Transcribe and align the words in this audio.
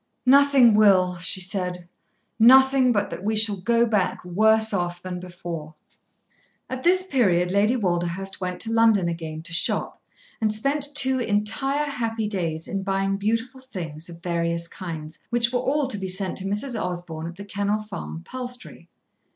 "Nothing 0.25 0.73
will," 0.73 1.17
she 1.17 1.39
said; 1.39 1.87
"nothing 2.39 2.91
but 2.91 3.11
that 3.11 3.23
we 3.23 3.35
shall 3.35 3.57
go 3.57 3.85
back 3.85 4.25
worse 4.25 4.73
off 4.73 4.99
than 4.99 5.19
before." 5.19 5.75
At 6.71 6.81
this 6.81 7.03
period 7.03 7.51
Lady 7.51 7.75
Walderhurst 7.75 8.41
went 8.41 8.59
to 8.61 8.71
London 8.71 9.07
again 9.07 9.43
to 9.43 9.53
shop, 9.53 10.01
and 10.41 10.51
spent 10.51 10.95
two 10.95 11.19
entire 11.19 11.85
happy 11.85 12.27
days 12.27 12.67
in 12.67 12.81
buying 12.81 13.17
beautiful 13.17 13.61
things 13.61 14.09
of 14.09 14.23
various 14.23 14.67
kinds, 14.67 15.19
which 15.29 15.53
were 15.53 15.59
all 15.59 15.87
to 15.89 15.99
be 15.99 16.07
sent 16.07 16.35
to 16.39 16.45
Mrs. 16.45 16.73
Osborn 16.83 17.27
at 17.27 17.35
The 17.35 17.45
Kennel 17.45 17.79
Farm, 17.81 18.23
Palstrey. 18.25 18.89